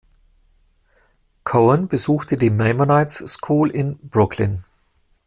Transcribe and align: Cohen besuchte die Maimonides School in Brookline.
Cohen 1.43 1.87
besuchte 1.87 2.35
die 2.35 2.49
Maimonides 2.49 3.17
School 3.27 3.69
in 3.69 3.99
Brookline. 3.99 4.63